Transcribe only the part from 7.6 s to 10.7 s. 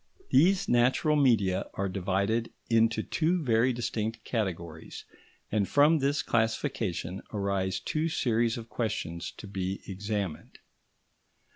two series of questions to be examined.